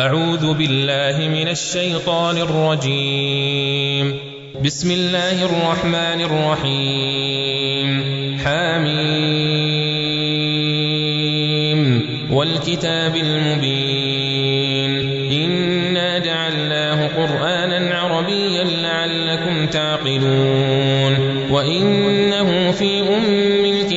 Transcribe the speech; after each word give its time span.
أعوذ 0.00 0.54
بالله 0.54 1.28
من 1.28 1.48
الشيطان 1.48 2.36
الرجيم. 2.36 4.18
بسم 4.64 4.90
الله 4.90 5.44
الرحمن 5.44 6.20
الرحيم. 6.20 7.88
حاميم 8.44 9.60
والكتاب 12.30 13.16
المبين. 13.16 14.90
إنا 15.32 16.18
جعلناه 16.18 17.06
قرآنا 17.06 17.98
عربيا 17.98 18.64
لعلكم 18.64 19.66
تعقلون. 19.66 21.14
أم 21.50 21.99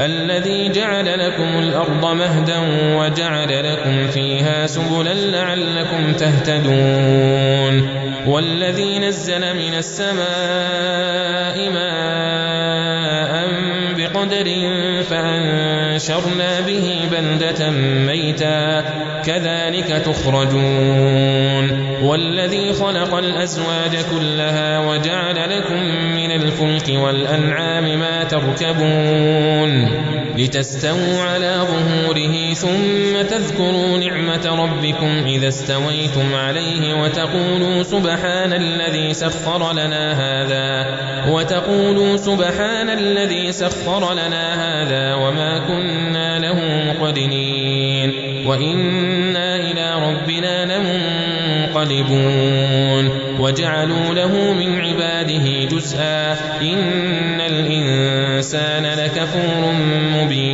الذي 0.00 0.68
جعل 0.68 1.18
لكم 1.18 1.58
الأرض 1.58 2.04
مهدا 2.04 2.58
وجعل 2.96 3.72
لكم 3.72 4.06
فيها 4.10 4.66
سبلا 4.66 5.14
لعلكم 5.14 6.12
تهتدون 6.12 7.88
والذي 8.26 8.98
نزل 8.98 9.54
من 9.54 9.74
السماء 9.74 11.70
ماء 11.70 12.93
بقدر 14.24 14.46
فأنشرنا 15.02 16.60
به 16.60 17.00
بلدة 17.12 17.70
ميتا 18.06 18.80
كذلك 19.26 20.02
تخرجون 20.06 21.84
والذي 22.02 22.72
خلق 22.72 23.14
الأزواج 23.14 23.96
كلها 24.12 24.78
وجعل 24.78 25.50
لكم 25.58 25.82
من 26.16 26.30
الفلك 26.30 26.98
والأنعام 26.98 27.98
ما 27.98 28.24
تركبون 28.24 29.88
لتستووا 30.38 31.22
على 31.22 31.60
ظهوره 31.60 32.54
ثم 32.54 33.22
تذكروا 33.22 33.98
نعمة 33.98 34.64
ربكم 34.64 35.26
إذا 35.26 35.48
استويتم 35.48 36.34
عليه 36.34 37.02
وتقولوا 37.02 37.82
سبحان 37.82 38.52
الذي 38.52 39.14
سخر 39.14 39.72
لنا 39.72 40.12
هذا 40.12 41.04
وتقولوا 41.32 42.16
سبحان 42.16 42.90
الذي 42.90 43.52
سخر 43.52 44.13
لنا 44.14 44.44
هذا 44.54 45.14
وما 45.14 45.58
كنا 45.58 46.38
له 46.38 46.58
مقدنين 46.86 48.12
وإنا 48.46 49.56
إلى 49.56 49.94
ربنا 50.08 50.64
لمنقلبون 51.74 53.10
وجعلوا 53.40 54.14
له 54.14 54.52
من 54.52 54.80
عباده 54.80 55.64
جزءا 55.70 56.32
إن 56.62 57.40
الإنسان 57.40 58.86
لكفور 58.98 59.72
مبين 60.14 60.53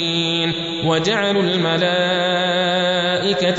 وجعلوا 0.85 1.43
الملائكة 1.43 1.91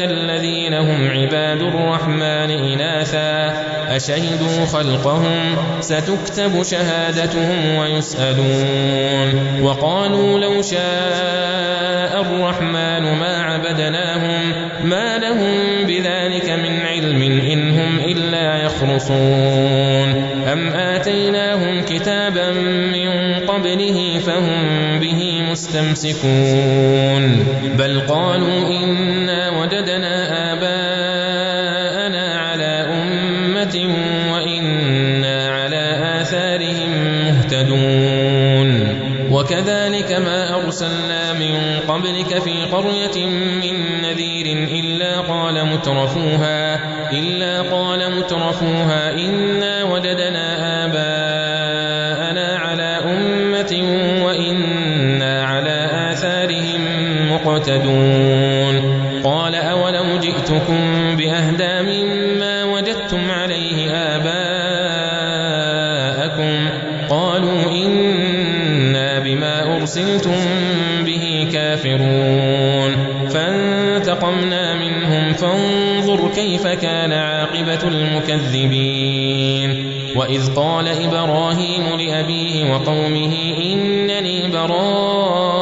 الذين 0.05 0.75
هم 0.75 1.11
عباد 1.11 1.63
الرحمن 1.63 2.51
إناثا. 2.51 3.53
أشهدوا 3.97 4.67
خلقهم؟ 4.73 5.57
ستكتب 5.81 6.63
شهادتهم 6.63 7.77
ويسألون. 7.77 9.61
وقالوا 9.63 10.39
لو 10.39 10.63
شاء 10.63 12.21
الرحمن 12.21 13.19
ما 13.19 13.43
عبدناهم 13.43 14.53
ما 14.85 15.19
لهم 15.19 15.87
بذلك 15.87 16.51
من 16.51 16.81
علم 16.81 17.23
إن 17.23 17.71
هم 17.71 17.99
إلا 17.99 18.63
يخرصون. 18.65 20.09
أم 20.53 20.69
آتيناهم 20.69 21.83
كتابا 21.83 22.51
من 22.93 23.11
قبله 23.47 24.19
فهم 24.27 25.01
به 25.01 25.32
مستمسكون 25.53 27.25
بل 27.79 28.01
قالوا 28.01 28.69
إنا 28.69 29.51
وجدنا 29.61 30.15
آباءنا 30.53 32.39
على 32.39 32.89
أمة 32.93 33.77
وإنا 34.33 35.49
على 35.49 35.85
آثارهم 36.21 36.91
مهتدون. 37.25 39.03
وكذلك 39.33 40.13
ما 40.13 40.65
أرسلنا 40.65 41.33
من 41.33 41.81
قبلك 41.89 42.39
في 42.39 42.65
قرية 42.73 43.27
من 43.63 44.03
نذير 44.03 44.47
إلا 44.69 45.21
قال 45.21 45.67
مترفوها 45.67 46.81
إلا 47.13 47.63
قال 47.63 48.17
مترفوها 48.19 49.13
إنا 49.15 49.85
وجدنا 49.85 50.52
مقتدون 57.63 58.75
قال 59.25 59.55
أولم 59.55 60.21
جئتكم 60.21 61.17
بأهدى 61.17 61.83
مما 61.83 62.65
وجدتم 62.65 63.31
عليه 63.31 63.91
آباءكم؟ 63.91 64.29
قالوا 67.11 67.71
إنا 67.71 69.19
بما 69.19 69.77
أرسلتم 69.77 70.37
به 71.07 71.49
كافرون. 71.53 72.97
فانتقمنا 73.31 74.75
منهم 74.75 75.33
فانظر 75.33 76.31
كيف 76.35 76.67
كان 76.67 77.13
عاقبة 77.13 77.89
المكذبين. 77.89 79.93
وإذ 80.17 80.55
قال 80.55 80.89
إبراهيم 80.89 81.83
لأبيه 81.99 82.73
وقومه 82.73 83.35
إنني 83.65 84.51
براء 84.51 85.62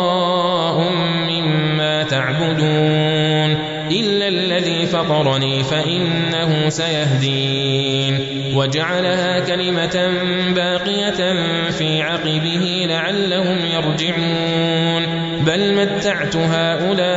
تعبدون 2.40 3.50
إلا 3.90 4.28
الذي 4.28 4.86
فطرني 4.86 5.64
فإنه 5.64 6.68
سيهدين. 6.68 8.20
وجعلها 8.54 9.40
كلمة 9.40 10.10
باقية 10.54 11.34
في 11.70 12.02
عقبه 12.02 12.86
لعلهم 12.88 13.58
يرجعون. 13.74 15.06
بل 15.46 15.74
متعت 15.74 16.36
هؤلاء 16.36 17.10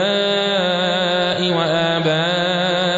وآباءهم 1.54 2.98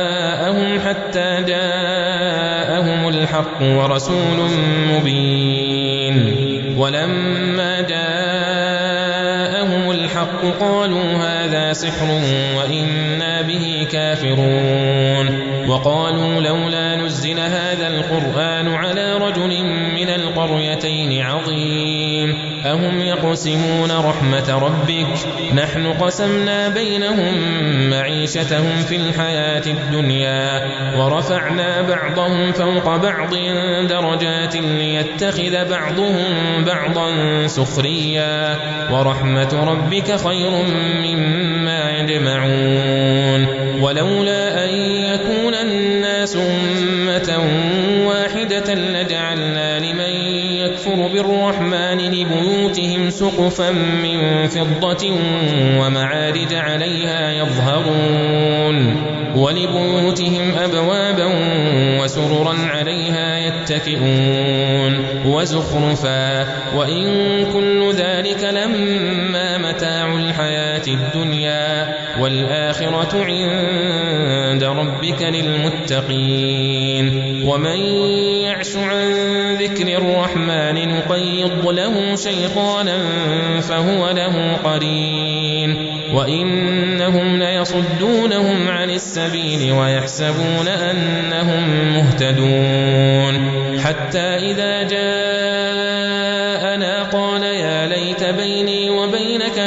حتى 0.79 1.43
جاءهم 1.47 3.09
الحق 3.09 3.61
ورسول 3.61 4.49
مبين. 4.91 6.35
ولما 6.77 7.81
جاءهم 7.81 8.04
الحق 10.25 10.59
قالوا 10.59 11.03
هذا 11.03 11.73
سحر 11.73 12.21
وإنا 12.57 13.41
به 13.41 13.87
كافرون 13.91 15.55
وقالوا 15.67 16.41
لولا 16.41 16.95
نزل 16.95 17.39
هذا 17.39 17.87
القرآن 17.87 18.67
على 18.67 19.17
رجل 19.17 19.63
من 19.95 20.09
القريتين 20.09 21.21
عظيم 21.21 22.35
أهم 22.65 22.99
يقسمون 23.01 23.91
رحمة 23.91 24.59
ربك؟ 24.59 25.07
نحن 25.53 25.93
قسمنا 25.93 26.69
بينهم 26.69 27.33
معيشتهم 27.89 28.75
في 28.89 28.95
الحياة 28.95 29.63
الدنيا 29.67 30.61
ورفعنا 30.97 31.81
بعضهم 31.81 32.51
فوق 32.51 32.95
بعض 32.95 33.35
درجات 33.89 34.55
ليتخذ 34.55 35.69
بعضهم 35.69 36.63
بعضا 36.65 37.07
سخريا 37.47 38.57
ورحمة 38.91 39.63
ربك 39.63 40.14
خير 40.17 40.51
مما 41.03 41.91
يجمعون. 41.91 43.47
ولولا 43.81 44.65
أن 44.65 44.69
يكون 44.79 45.53
الناس 45.53 46.35
أمة 46.35 47.39
واحدة 48.07 48.73
لجعلنا 48.73 49.79
لمن 49.79 50.35
يكفر 50.55 51.07
بالرحمن 51.13 51.97
لبيوتهم 51.97 53.09
سقفا 53.09 53.71
من 53.71 54.47
فضة 54.47 55.11
ومعارج 55.79 56.53
عليها 56.53 57.31
يظهرون. 57.31 58.95
ولبيوتهم 59.35 60.53
أبوابا 60.63 61.29
وسررا 62.01 62.55
عليها 62.69 63.37
يتكئون. 63.37 65.05
وزخرفا. 65.25 66.47
وإن 66.75 67.05
كل 67.53 67.93
ذلك 67.93 68.43
لما 68.43 69.34
متاع 69.57 70.15
الحياة 70.15 70.81
الدنيا 70.87 71.95
والآخرة 72.19 73.23
عند 73.23 74.63
ربك 74.63 75.21
للمتقين. 75.21 77.05
ومن 77.45 77.79
يعش 78.43 78.75
عن 78.75 79.11
ذكر 79.55 79.87
الرحمن 79.97 80.89
نقيض 80.89 81.69
له 81.69 82.15
شيطانا 82.15 82.97
فهو 83.61 84.09
له 84.11 84.53
قرين. 84.63 85.95
وإنهم 86.13 87.39
ليصدونهم 87.39 88.67
عن 88.67 88.89
السبيل 88.89 89.71
ويحسبون 89.71 90.67
أنهم 90.67 91.93
مهتدون. 91.93 93.65
حتى 93.79 94.19
إذا 94.19 94.83
جاءنا 94.83 95.15
قال 97.03 97.43
يا 97.43 97.85
ليت 97.87 98.23
بيني 98.23 98.54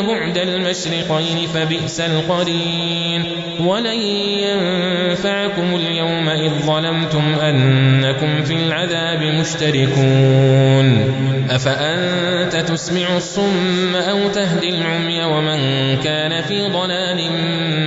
بعد 0.06 0.38
المشرقين 0.38 1.48
فبئس 1.54 2.00
القرين. 2.00 3.24
ولن 3.60 4.00
ينفعكم 4.40 5.74
اليوم 5.74 6.28
إذ 6.28 6.50
ظلمتم 6.66 7.34
أنكم 7.42 8.42
في 8.42 8.54
العذاب 8.54 9.22
مشتركون. 9.22 11.14
أفأنت 11.50 12.56
تسمع 12.56 13.16
الصم 13.16 13.96
أو 13.96 14.28
تهدي 14.28 14.68
العمي 14.68 15.24
ومن 15.24 15.58
كان 15.96 16.42
في 16.42 16.68
ضلال 16.68 17.18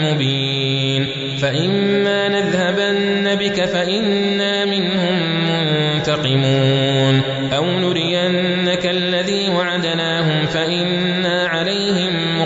مبين. 0.03 1.07
فإما 1.41 2.29
نذهبن 2.29 3.35
بك 3.35 3.65
فإنا 3.65 4.65
منهم 4.65 5.19
منتقمون. 5.49 7.21
أو 7.53 7.65
نرينك 7.65 8.85
الذي 8.85 9.49
وعدناهم 9.49 10.45
فإنا 10.45 11.10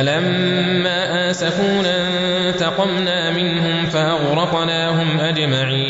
فلما 0.00 1.30
آسفونا 1.30 2.08
انتقمنا 2.48 3.30
منهم 3.30 3.86
فأغرقناهم 3.86 5.20
أجمعين. 5.20 5.89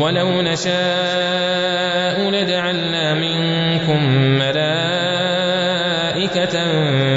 ولو 0.00 0.42
نشاء 0.42 2.30
لجعلنا 2.30 3.14
منكم 3.14 4.10
ملائكة 4.38 4.66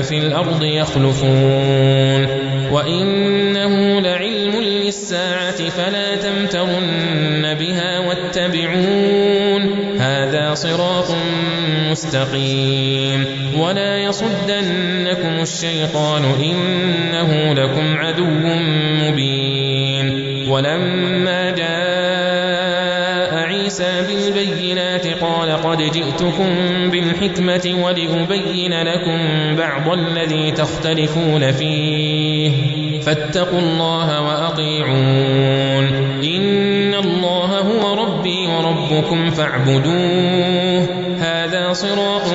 في 0.01 0.17
الأرض 0.17 0.63
يخلفون. 0.63 2.27
وإنه 2.71 4.01
لعلم 4.01 4.61
للساعة 4.61 5.69
فلا 5.69 6.15
تمترن 6.15 7.53
بها 7.53 7.99
واتبعون. 7.99 9.61
هذا 9.99 10.53
صراط 10.53 11.11
مستقيم. 11.91 13.25
ولا 13.57 13.97
يصدنكم 13.97 15.41
الشيطان 15.41 16.23
إنه 16.23 17.53
لكم 17.53 17.97
عدو 17.97 18.25
مبين. 19.03 20.29
ولما 20.49 21.48
عيسى 23.69 24.01
بالبينات 24.07 25.07
قال 25.07 25.51
قد 25.51 25.77
جئتكم 25.77 26.49
بالحكمة 26.91 27.83
ولأبين 27.83 28.81
لكم 28.83 29.19
بعض 29.55 29.89
الذي 29.93 30.51
تختلفون 30.51 31.51
فيه 31.51 32.51
فاتقوا 33.01 33.59
الله 33.59 34.21
وأطيعون 34.21 35.85
إن 36.23 36.93
الله 36.93 37.59
هو 37.59 37.93
ربي 38.03 38.47
وربكم 38.47 39.29
فاعبدوه 39.29 40.87
هذا 41.19 41.73
صراط 41.73 42.33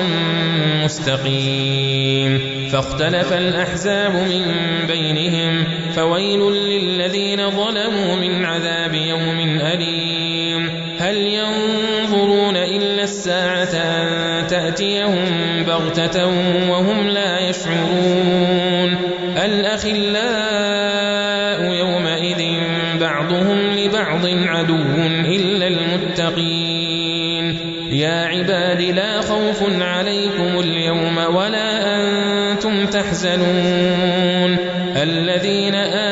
مستقيم 0.83 2.39
فاختلف 2.71 3.33
الأحزاب 3.33 4.13
من 4.13 4.41
بينهم 4.87 5.63
فويل 5.95 6.39
للذين 6.39 7.49
ظلموا 7.49 8.15
من 8.15 8.45
عذاب 8.45 8.93
يوم 8.93 9.24
تأتيهم 14.75 15.63
بغتة 15.67 16.25
وهم 16.69 17.07
لا 17.07 17.39
يشعرون. 17.39 18.97
الأخلاء 19.45 20.91
يومئذ 21.73 22.41
بعضهم 22.99 23.57
لبعض 23.71 24.25
عدو 24.25 24.83
إلا 25.25 25.67
المتقين. 25.67 27.57
يا 27.91 28.25
عباد 28.25 28.81
لا 28.81 29.21
خوف 29.21 29.63
عليكم 29.81 30.59
اليوم 30.59 31.17
ولا 31.35 31.95
أنتم 31.95 32.85
تحزنون. 32.85 34.57
الذين 35.01 35.75
آمنوا 35.75 36.04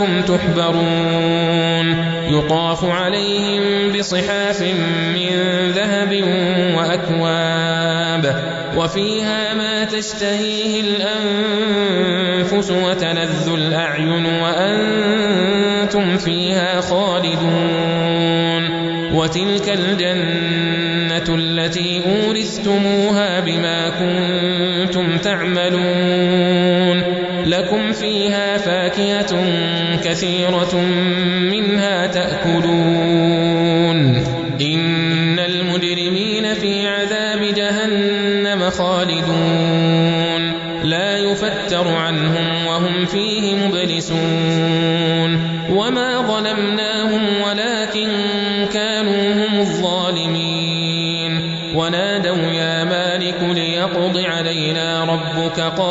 وأزواجكم 0.00 0.20
تحبرون. 0.20 1.86
يطاف 2.30 2.84
عليهم 2.84 3.92
بصحاف 3.98 4.62
من 5.14 5.30
ذهب 5.70 6.24
وأكواب 6.76 8.24
وفيها 8.76 9.54
ما 9.54 9.84
تشتهيه 9.84 10.80
الأنفس 10.80 12.70
وتلذ 12.70 13.48
الأعين 13.54 14.26
وأنتم 14.26 16.16
فيها 16.16 16.80
خالدون. 16.80 18.10
وتلك 19.14 19.68
الجنة 19.68 21.34
التي 21.34 22.02
أورثتموها 22.06 23.40
بما 23.40 23.88
كنتم 23.90 25.18
تعملون. 25.18 26.49
لكم 27.50 27.92
فيها 27.92 28.58
فاكهة 28.58 29.44
كثيرة 30.04 30.74
منها 31.50 32.06
تأكلون. 32.06 33.96
إن 34.60 35.38
المجرمين 35.38 36.54
في 36.54 36.88
عذاب 36.88 37.54
جهنم 37.54 38.70
خالدون. 38.70 40.52
لا 40.84 41.18
يفتر 41.18 41.88
عنهم 41.88 42.66
وهم 42.66 43.06
فيه 43.06 43.54
مبلسون. 43.54 45.50
وما 45.70 46.22
ظلمناهم 46.22 47.22
ولكن 47.48 48.08
كانوا 48.72 49.32
هم 49.32 49.60
الظالمين. 49.60 51.56
ونادوا 51.74 52.52
يا 52.52 52.84
مالك 52.84 53.42
ليقض 53.42 54.18
علينا 54.18 55.04
ربك. 55.04 55.60
قال 55.60 55.89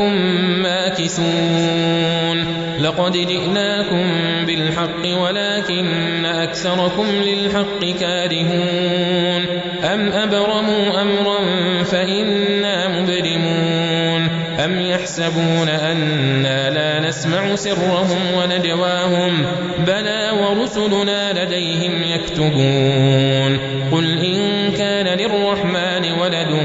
إنكم 0.00 0.62
ماكثون. 0.62 2.46
لقد 2.80 3.12
جئناكم 3.12 4.06
بالحق 4.46 5.18
ولكن 5.22 6.24
أكثركم 6.24 7.06
للحق 7.06 7.84
كارهون. 8.00 9.46
أم 9.84 10.12
أبرموا 10.12 11.02
أمرا 11.02 11.38
فإنا 11.84 13.00
مبرمون. 13.00 14.28
أم 14.64 14.80
يحسبون 14.80 15.68
أنا 15.68 16.70
لا 16.70 17.08
نسمع 17.08 17.54
سرهم 17.54 18.18
ونجواهم. 18.36 19.46
بلى 19.86 20.30
ورسلنا 20.40 21.44
لديهم 21.44 21.92
يكتبون. 22.14 23.58
قل 23.92 24.18
إن 24.24 24.72
كان 24.72 25.18
للرحمن 25.18 26.12
ولد 26.20 26.60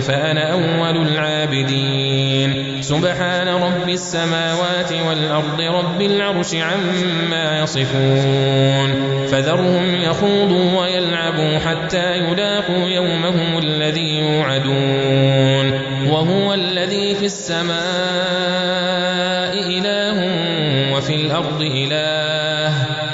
فأنا 0.00 0.52
أول 0.52 1.06
العابدين. 1.06 1.89
سبحان 3.00 3.48
رب 3.48 3.88
السماوات 3.88 4.92
والأرض 5.08 5.60
رب 5.60 6.02
العرش 6.02 6.54
عما 6.54 7.58
يصفون 7.62 8.90
فذرهم 9.26 9.94
يخوضوا 9.94 10.80
ويلعبوا 10.80 11.58
حتى 11.58 12.16
يلاقوا 12.16 12.88
يومهم 12.88 13.58
الذي 13.58 14.18
يوعدون 14.18 15.80
وهو 16.10 16.54
الذي 16.54 17.14
في 17.14 17.24
السماء 17.24 17.80
إله 19.54 20.18
وفي 20.94 21.14
الأرض 21.14 21.62
إله 21.62 22.72